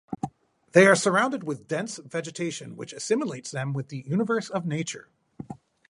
[0.71, 5.09] They are surrounded with dense vegetation which assimilates them with the universe of nature.